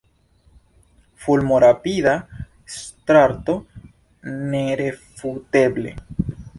Fulmorapida 1.25 2.15
starto, 2.79 3.57
nerefuteble. 4.57 5.97